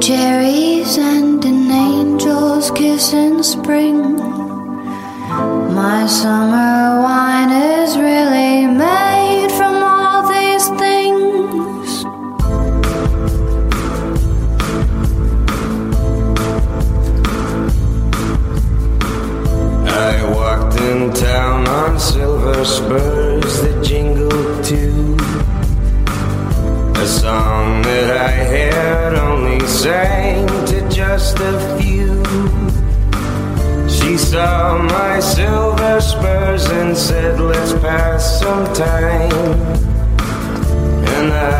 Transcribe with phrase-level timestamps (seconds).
[0.00, 4.16] cherries and an angel's kiss in spring.
[5.74, 6.69] My summer
[29.80, 32.22] sang to just a few.
[33.88, 39.32] She saw my silver spurs and said, Let's pass some time.
[41.16, 41.59] And I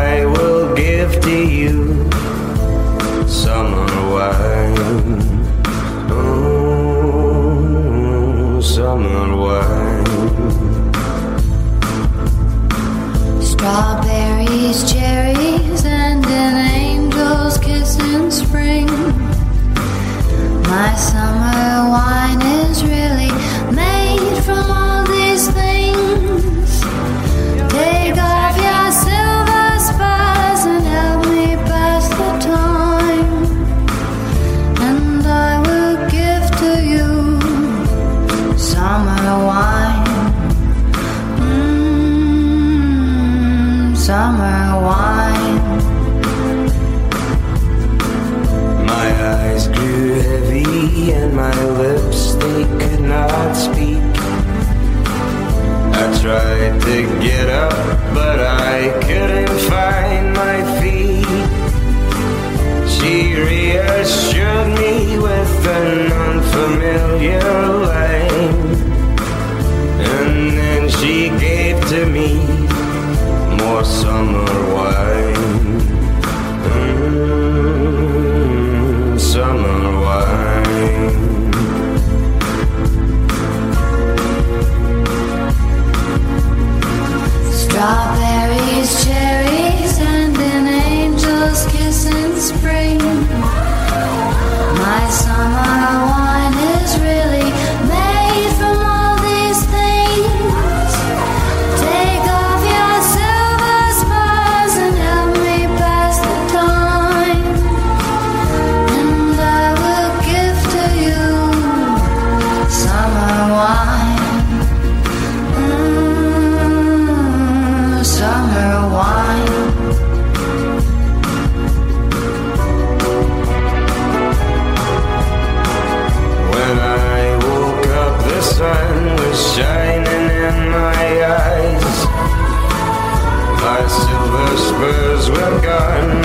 [135.32, 136.19] well gone.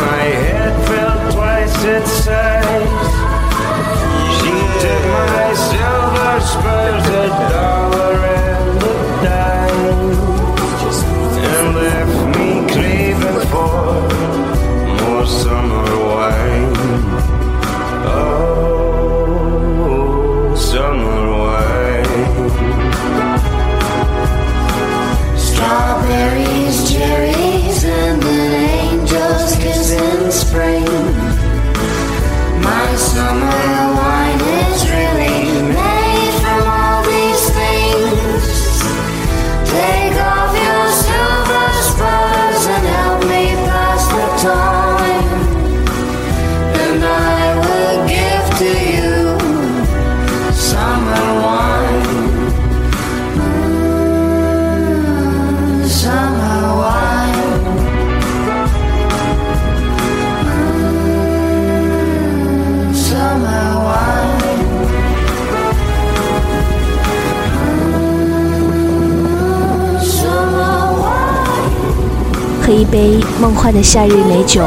[72.66, 74.64] 喝一杯梦幻的夏日美酒，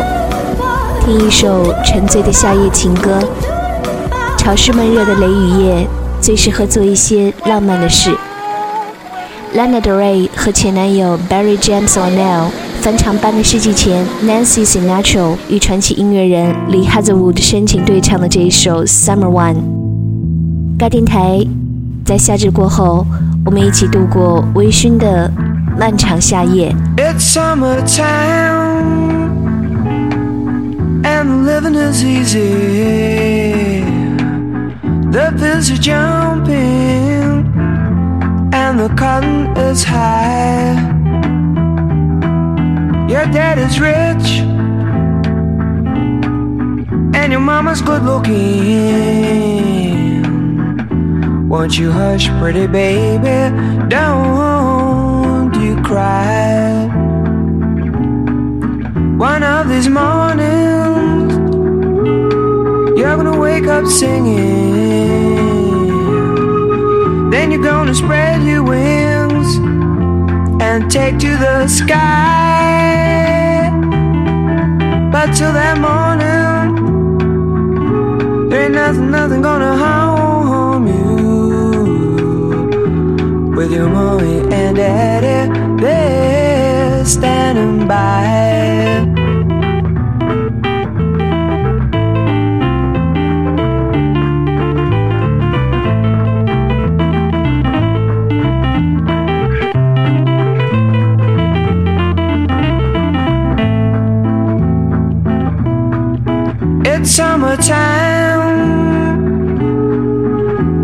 [1.05, 3.19] 听一首沉醉的夏夜情歌。
[4.37, 5.89] 潮湿闷热的雷雨夜，
[6.21, 8.17] 最适合做一些浪漫的事。
[9.53, 12.51] Lana Del Rey 和前男友 Barry James O'Neill
[12.83, 19.55] 翻唱《半个世纪前 Nancy Sinatra 与传奇音乐人 Lee Hazlewood 深情对唱的这一首《Summer One》。
[20.79, 21.45] 该电台
[22.05, 23.05] 在夏至过后，
[23.45, 25.29] 我们一起度过微醺的
[25.78, 26.74] 漫长夏夜。
[26.98, 28.04] It's summertime
[31.04, 33.84] and living is easy.
[35.12, 37.52] The bills are jumping
[38.54, 40.76] and the cotton is high.
[43.08, 44.42] Your dad is rich
[47.16, 48.34] and and your mama's good looking.
[51.48, 53.56] Won't you hush, pretty baby?
[53.88, 54.87] Don't
[55.89, 56.87] cry.
[59.17, 61.33] One of these mornings,
[62.99, 65.39] you're gonna wake up singing.
[67.31, 69.57] Then you're gonna spread your wings
[70.63, 73.71] and take to the sky.
[75.11, 76.67] But till that morning,
[78.51, 80.99] there ain't nothing, nothing gonna harm you.
[83.57, 84.79] With your mommy and
[87.09, 88.69] standing by.
[106.85, 108.45] It's summertime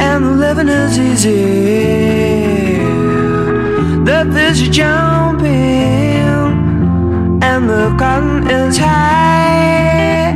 [0.01, 1.85] and the living is easy.
[4.05, 5.24] The fish are
[7.64, 10.34] jumping and the cotton is high.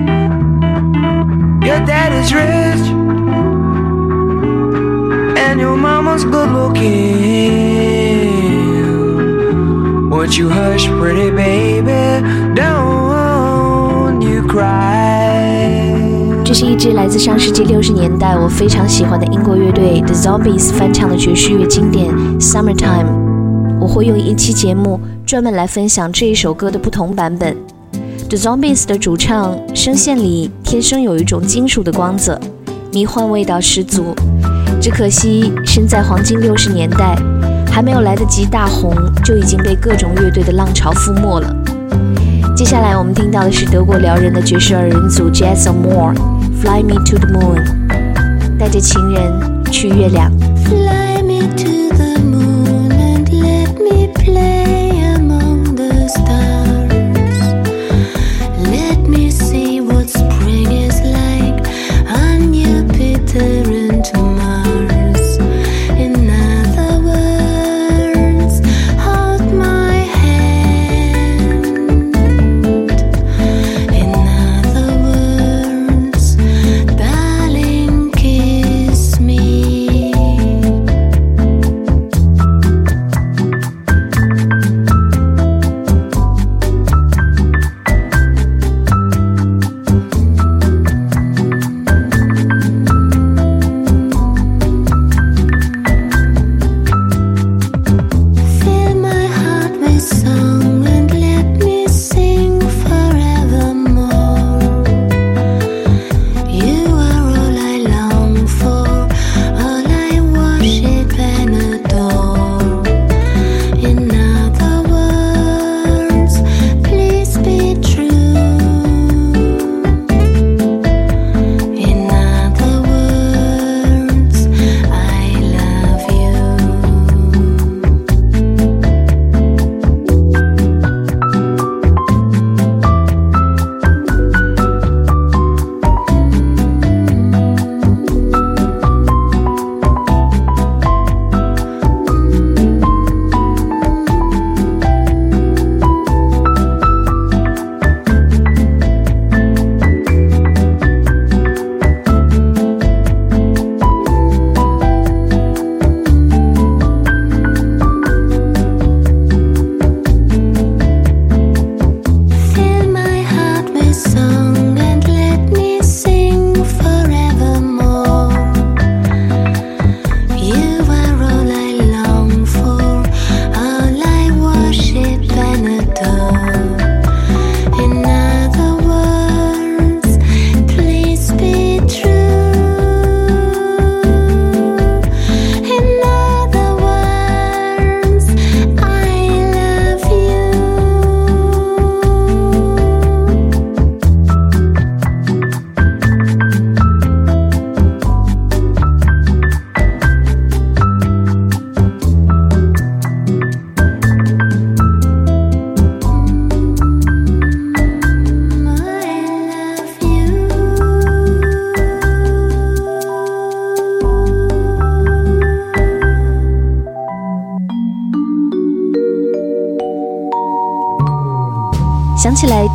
[1.66, 2.92] Your daddy's rich
[5.38, 6.90] and your mama's good looking.
[10.10, 12.22] Won't you hush, pretty baby?
[12.56, 14.94] Don't you cry.
[16.46, 23.27] 这是一支来自上世纪六十年代我非常喜欢的英国乐队 The Zombies 翻唱的爵士乐经典《Summertime》。
[23.89, 27.57] 会用一期节目专门来分享这一首歌的不同版本。
[28.29, 32.39] The Zombies 的主唱声线里天生有一种金属的光泽，
[32.93, 34.15] 迷幻味道十足。
[34.81, 37.17] 只可惜身在黄金六十年代，
[37.71, 38.95] 还没有来得及大红，
[39.25, 41.57] 就已经被各种乐队的浪潮覆没了。
[42.55, 46.13] 接下来我们听到的是德国撩人的爵士二人组 Jazz on More，
[46.61, 47.65] 《Fly Me to the Moon》，
[48.59, 49.33] 带着情人
[49.71, 50.31] 去月亮。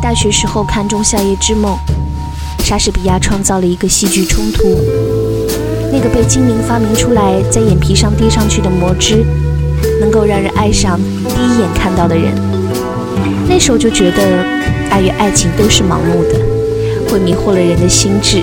[0.02, 1.76] 大学时候看《仲夏夜之梦》，
[2.64, 4.78] 莎士比亚创造了一个戏剧冲突，
[5.90, 9.24] 那个被精灵发明出来，在眼皮上滴上去的魔汁，
[10.00, 12.32] 能够让人爱上第一眼看到的人。
[13.48, 14.44] 那时候就觉得，
[14.90, 16.40] 爱与爱情都是盲目的，
[17.10, 18.42] 会迷惑了人的心智，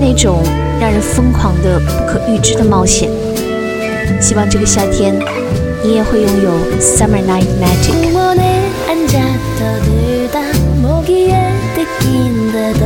[0.00, 0.42] 那种
[0.80, 3.10] 让人疯狂的、不可预知的冒险。
[4.20, 5.14] 希望这个夏天，
[5.82, 8.63] 你也会拥有 Summer Night Magic。
[8.94, 10.40] 공원에 앉아도 들다
[10.80, 12.84] 모기에 뜯긴데도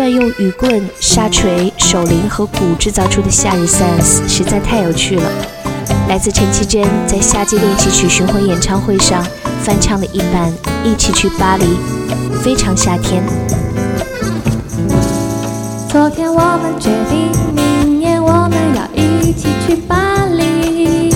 [0.00, 5.30] 段用雨棍、沙锤、手铃和鼓制造出的夏日 sense 实在太有趣了。
[6.08, 9.22] 来自陈绮贞在夏季练习曲巡回演唱会上
[9.62, 10.50] 翻唱的一版
[10.90, 11.64] 《一起去巴黎》，
[12.42, 13.22] 非常夏天。
[15.86, 21.14] 昨天我们决定，明年我们要一起去巴黎，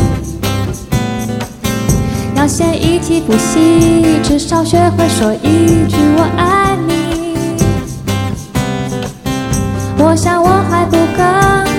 [2.36, 6.63] 要先一起补习，至少学会说一句我爱
[10.06, 11.22] 我想我还不够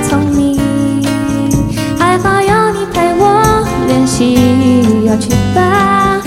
[0.10, 0.60] 聪明，
[1.98, 6.20] 还好有你陪我练习，要去吧。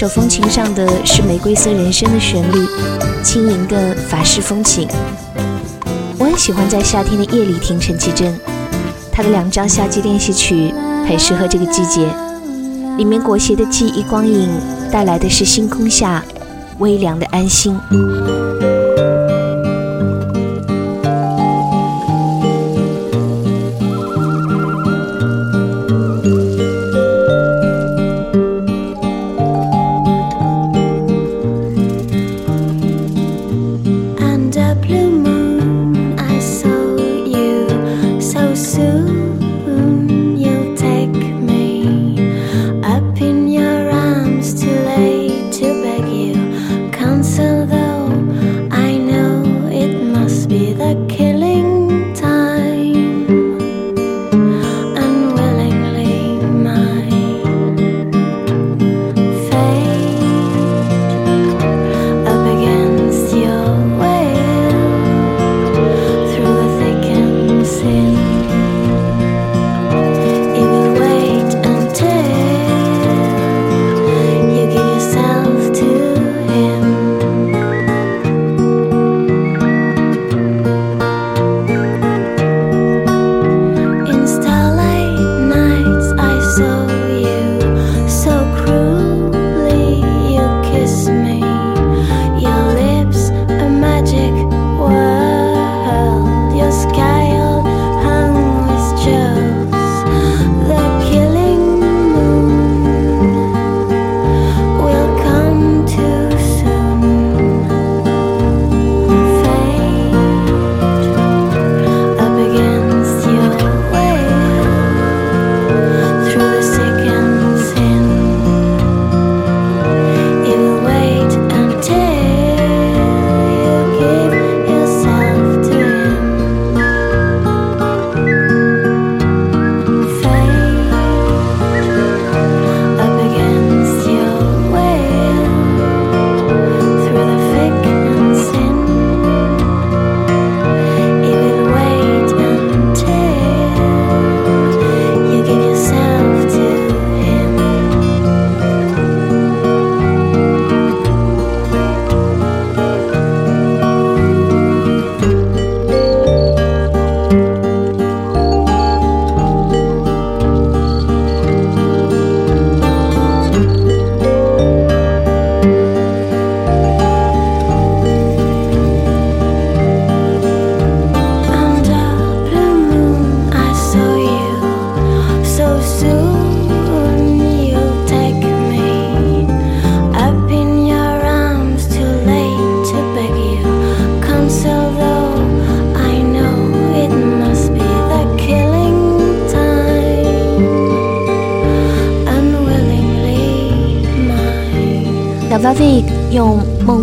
[0.00, 2.66] 手风琴上的是玫瑰色人生的旋律，
[3.22, 4.88] 轻盈的法式风情。
[6.18, 8.34] 我很喜欢在夏天的夜里听陈绮贞，
[9.12, 10.72] 她的两张夏季练习曲
[11.06, 12.08] 很适合这个季节，
[12.96, 14.48] 里面裹挟的记忆光影
[14.90, 16.24] 带来的是星空下
[16.78, 17.78] 微凉的安心。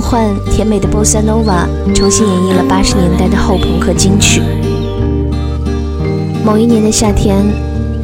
[0.07, 4.41] 用梦幻甜美的 bossa nova 重新演绎了八十年代的后朋克金曲。
[6.45, 7.43] 某一年的夏天，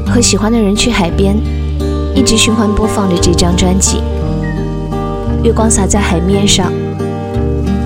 [0.05, 1.37] 和喜欢的人去海边，
[2.13, 4.01] 一直循环播放着这张专辑。
[5.43, 6.71] 月光洒在海面上，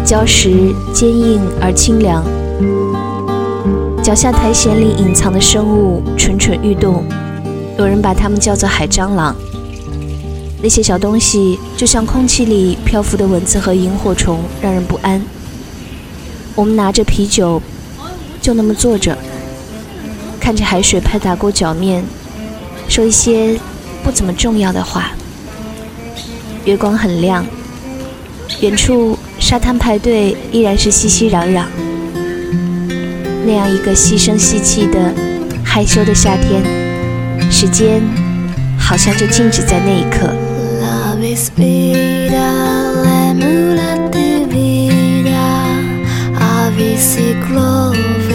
[0.04, 2.24] 礁石坚硬而清凉，
[4.02, 7.04] 脚下苔藓里隐藏的生物蠢蠢欲动，
[7.78, 9.36] 有人把它们叫做海蟑螂。
[10.60, 15.24] 那些小东西就像空气里漂浮的蚊子和萤火虫，让人不安。
[16.56, 17.62] 我们拿着啤酒，
[18.42, 19.16] 就那么坐着，
[20.40, 22.04] 看着海水拍打过脚面，
[22.90, 23.60] 说一些
[24.04, 25.12] 不怎么重要的话。
[26.66, 27.46] 月光很亮，
[28.62, 31.66] 远处沙滩排队依然是熙熙攘攘。
[33.46, 35.14] 那样一个细声细气的、
[35.64, 36.64] 害羞的夏天，
[37.52, 38.02] 时间
[38.78, 40.34] 好像就静止在那一刻。
[41.38, 42.50] respira,
[43.04, 45.46] lémula de vida,
[46.66, 48.27] ave ciclova.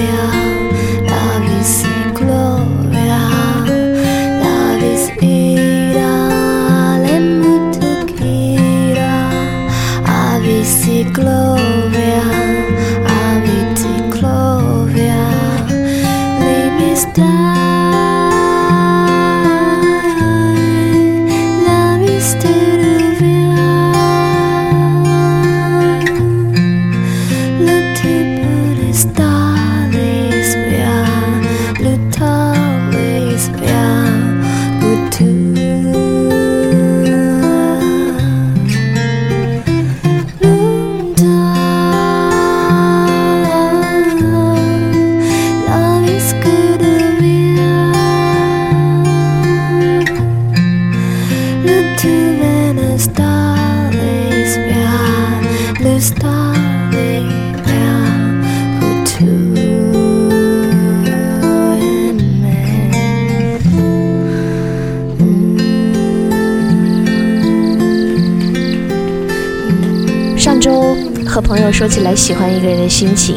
[70.62, 70.96] 周
[71.26, 73.36] 和朋友说起来喜欢一个人的心情，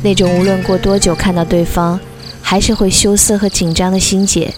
[0.00, 1.98] 那种无论过多久看到对方，
[2.40, 4.54] 还是会羞涩和紧张的心结。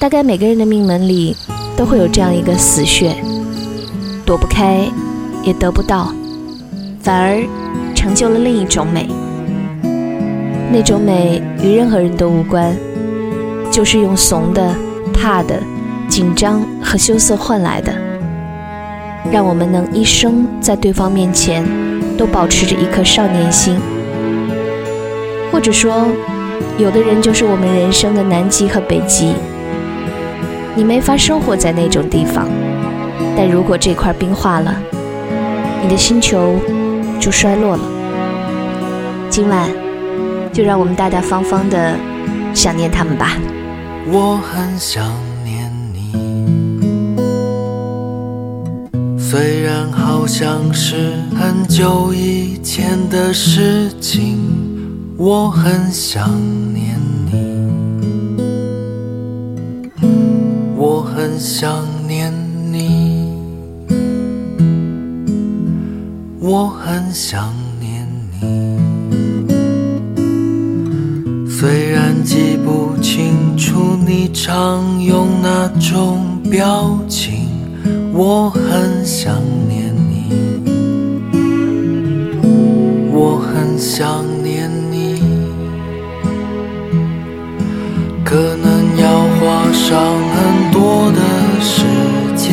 [0.00, 1.36] 大概每个人的命门里
[1.76, 3.14] 都会有这样一个死穴，
[4.26, 4.90] 躲不开，
[5.44, 6.12] 也得不到，
[7.00, 7.40] 反而
[7.94, 9.08] 成就了另一种美。
[10.72, 12.76] 那种美与任何人都无关，
[13.70, 14.74] 就是用怂的、
[15.14, 15.62] 怕的、
[16.08, 17.94] 紧张和羞涩换来的。
[19.30, 21.64] 让我们能一生在对方面前
[22.18, 23.78] 都保持着一颗少年心，
[25.50, 26.06] 或者说，
[26.78, 29.34] 有的人就是我们人生的南极和北极。
[30.74, 32.48] 你没法生活在那种地方，
[33.36, 34.74] 但如果这块冰化了，
[35.82, 36.56] 你的星球
[37.20, 37.82] 就衰落了。
[39.28, 39.68] 今晚，
[40.52, 41.94] 就让我们大大方方的
[42.52, 43.36] 想念他们吧。
[44.10, 45.14] 我很想
[49.32, 54.36] 虽然好像是很久以前的事情，
[55.16, 56.28] 我很想
[56.74, 57.32] 念你，
[60.76, 62.30] 我很想念
[62.70, 63.32] 你，
[66.38, 68.06] 我很想念
[68.38, 68.76] 你。
[71.48, 77.41] 虽然记不清楚你常用哪种表情，
[78.14, 80.28] 我很想念你，
[83.10, 85.18] 我很想念你，
[88.22, 89.08] 可能要
[89.40, 89.98] 花上
[90.28, 91.20] 很多的
[91.62, 91.86] 时
[92.36, 92.52] 间，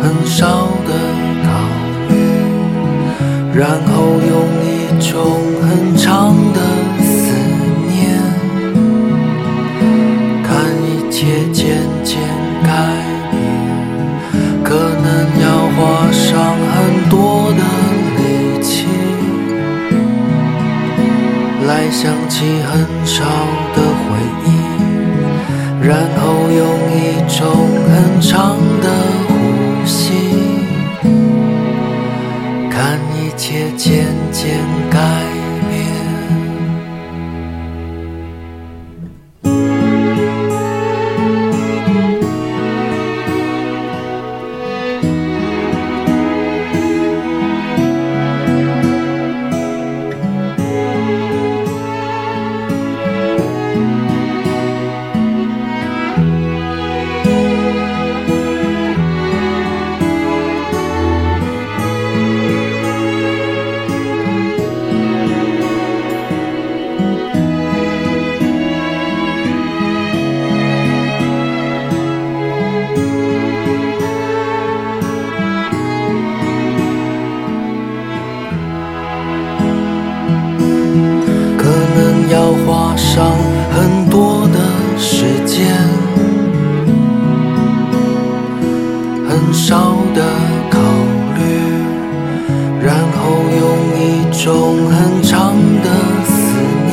[0.00, 0.90] 很少的
[1.42, 1.48] 考
[2.08, 2.14] 虑，
[3.52, 3.92] 然后
[4.30, 4.32] 用
[21.96, 23.24] 想起很长
[23.72, 24.48] 的回忆，
[25.80, 27.40] 然后用一种
[27.88, 28.86] 很长的
[29.28, 29.30] 呼
[29.86, 29.94] 吸。
[32.68, 34.58] 看一切渐渐
[34.90, 34.98] 改
[89.66, 90.20] 少的
[90.68, 90.78] 考
[91.38, 91.40] 虑，
[92.84, 93.16] 然后
[93.60, 93.64] 用
[93.98, 94.44] 一种
[94.90, 95.88] 很长的
[96.22, 96.32] 思
[96.86, 96.92] 念，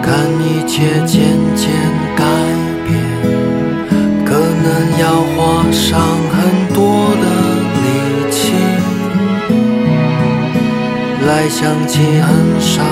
[0.00, 0.08] 看
[0.40, 0.72] 一切
[1.06, 1.20] 渐
[1.54, 1.68] 渐
[2.16, 2.24] 改
[2.88, 2.90] 变，
[4.24, 4.66] 可能
[4.98, 5.04] 要
[5.36, 6.00] 花上
[6.32, 6.40] 很
[6.74, 6.80] 多
[7.20, 7.24] 的
[7.82, 7.84] 力
[8.30, 8.40] 气。
[11.26, 12.82] 来想起很少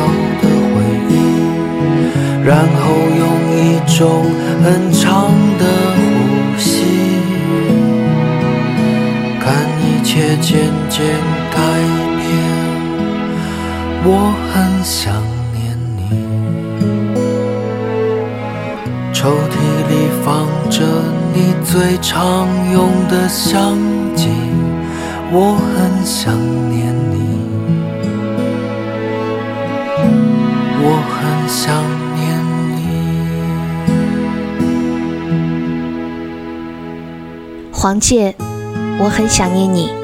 [0.43, 0.77] 的回
[1.09, 1.13] 忆，
[2.45, 2.79] 然后
[3.17, 3.25] 用
[3.57, 3.59] 一
[3.97, 3.99] 种
[4.63, 5.30] 很长
[10.13, 11.07] 切渐渐
[11.53, 11.57] 改
[12.17, 12.27] 变。
[14.03, 15.15] 我很想
[15.55, 15.63] 念
[15.97, 16.03] 你，
[19.13, 19.55] 抽屉
[19.89, 19.93] 里
[20.25, 20.29] 放
[20.69, 20.83] 着
[21.33, 23.79] 你最常用的相
[24.17, 24.27] 机，
[25.31, 26.35] 我很想
[26.69, 27.15] 念你。
[30.83, 31.19] 我很
[31.49, 31.73] 想
[32.17, 32.21] 念
[32.75, 32.83] 你。
[37.71, 38.35] 黄玠，
[38.99, 40.00] 我很想念你。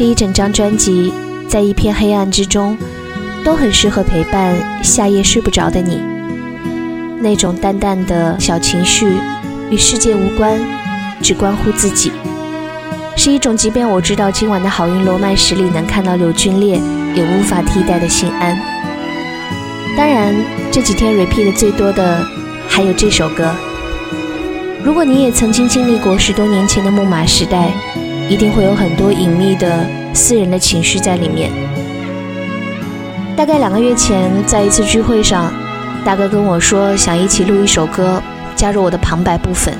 [0.00, 1.12] 这一整张专辑，
[1.46, 2.74] 在一片黑暗之中，
[3.44, 6.00] 都很适合陪伴夏夜睡不着的你。
[7.20, 9.12] 那种淡淡的小情绪，
[9.68, 10.58] 与世界无关，
[11.20, 12.10] 只关乎自己，
[13.14, 16.80] 是一种即便我知道今晚的好运罗曼史里能看到柳俊烈，
[17.14, 18.58] 也无法替代的心安。
[19.98, 20.34] 当然，
[20.72, 22.26] 这几天 repeat 的最多的
[22.66, 23.54] 还有这首歌。
[24.82, 27.70] 如果你也曾经经历过十多年前的木马时代，
[28.30, 31.50] 一定会有很多隐秘的私人的情绪在里面。
[33.36, 35.52] 大概两个月前，在一次聚会上，
[36.04, 38.22] 大哥跟我说想一起录一首歌，
[38.54, 39.74] 加入我的旁白部分，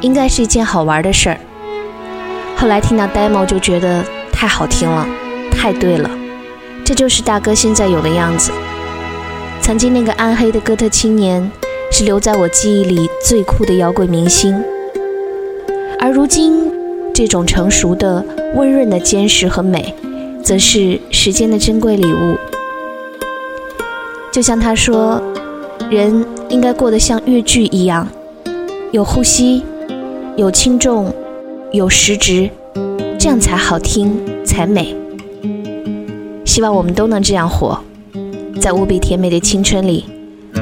[0.00, 1.38] 应该是一件好玩的事儿。
[2.56, 5.06] 后来听到 demo 就觉得太好听了，
[5.50, 6.10] 太对了，
[6.86, 8.50] 这就是大哥现在有的样子。
[9.60, 11.50] 曾经那个暗黑的哥特青年，
[11.92, 14.58] 是留在我记忆里最酷的摇滚明星。
[16.00, 16.70] 而如今，
[17.14, 18.24] 这种成熟的、
[18.56, 19.94] 温润的坚实和美，
[20.42, 22.36] 则是时间的珍贵礼物。
[24.32, 25.22] 就像他说，
[25.88, 28.08] 人应该过得像越剧一样，
[28.90, 29.62] 有呼吸，
[30.36, 31.14] 有轻重，
[31.70, 32.50] 有时值，
[33.16, 34.96] 这样才好听，才美。
[36.44, 37.78] 希望我们都能这样活。
[38.60, 40.04] 在无比甜美的青春里，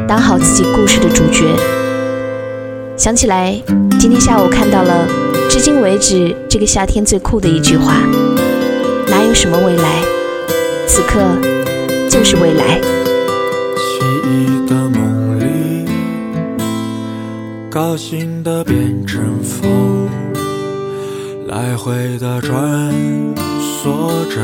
[0.06, 1.46] 当好自己故事的主角。
[2.94, 3.58] 想起来，
[3.98, 5.08] 今天下午看到了，
[5.52, 7.92] 至今为止这个夏天最酷的一句话：
[9.06, 10.02] 哪有什么未来，
[10.86, 11.20] 此刻
[12.08, 12.80] 就是未来。
[13.76, 15.86] 记忆的梦里，
[17.70, 20.08] 高兴的变成风，
[21.46, 22.90] 来回的穿
[23.60, 24.40] 梭着，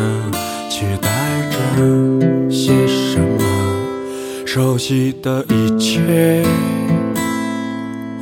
[0.69, 1.09] 期待
[1.51, 4.45] 着些什么。
[4.45, 6.45] 熟悉的一切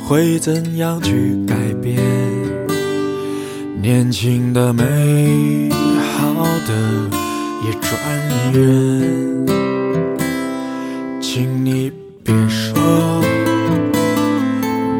[0.07, 2.46] 会怎样去改变？
[3.87, 4.83] 年轻的、美
[5.71, 6.33] 好
[6.67, 6.73] 的
[7.63, 7.89] 一转
[8.53, 8.59] 眼，
[11.21, 11.89] 请你
[12.21, 12.75] 别说，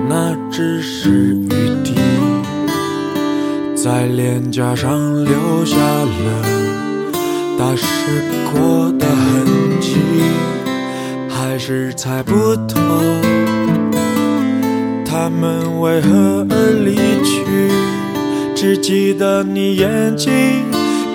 [0.07, 1.49] 那只是雨
[1.83, 1.95] 滴，
[3.75, 6.45] 在脸颊上留下了
[7.59, 7.85] 打湿
[8.53, 9.45] 过的痕
[9.81, 9.97] 迹。
[11.27, 12.79] 还是猜不透，
[15.03, 16.95] 他们为何而离
[17.25, 17.96] 去？
[18.59, 20.33] 只记得你眼睛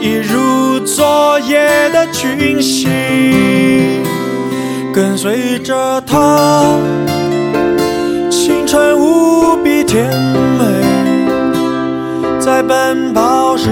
[0.00, 2.88] 一如昨夜的群星，
[4.94, 6.78] 跟随着他，
[8.30, 10.08] 青春无比甜
[10.56, 10.64] 美，
[12.38, 13.68] 在奔跑时，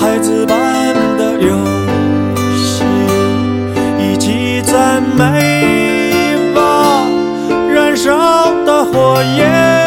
[0.00, 0.56] 孩子般
[1.16, 1.56] 的游
[2.56, 2.82] 戏。
[4.00, 7.06] 一起赞美吧，
[7.72, 9.85] 燃烧的火焰。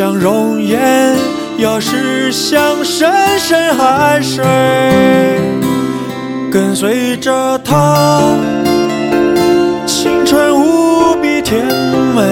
[0.00, 1.14] 像容颜，
[1.58, 4.42] 要是像深深海水，
[6.50, 8.22] 跟随着它，
[9.84, 11.66] 青春无比甜
[12.16, 12.22] 美，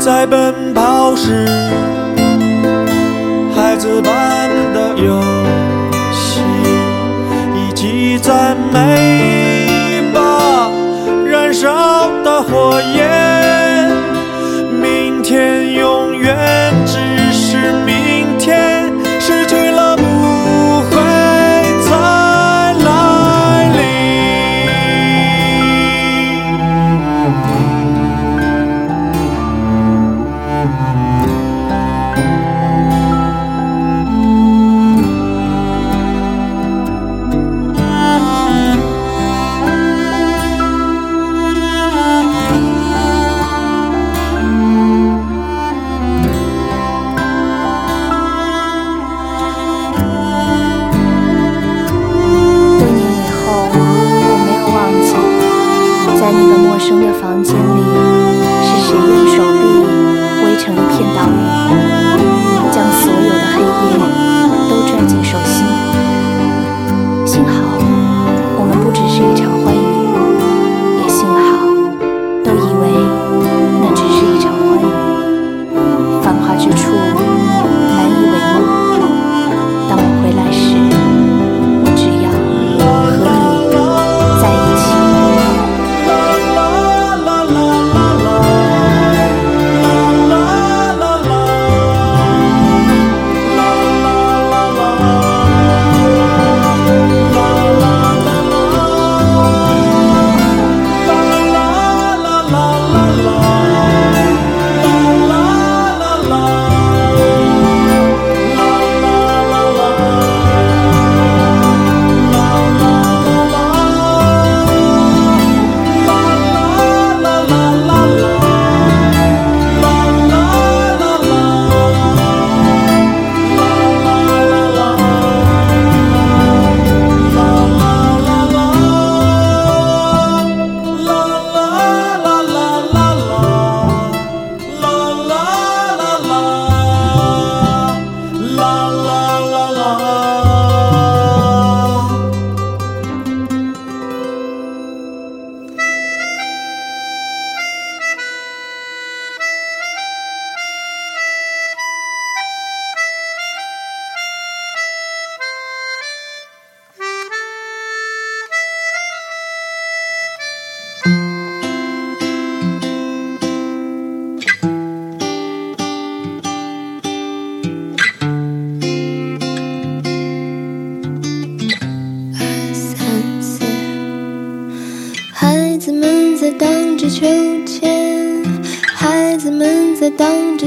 [0.00, 1.46] 在奔跑时，
[3.54, 5.22] 孩子般的游
[6.12, 6.40] 戏，
[7.54, 9.31] 以及赞美。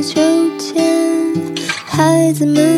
[0.06, 0.22] 秋
[0.60, 1.34] 千
[1.84, 2.75] 孩子们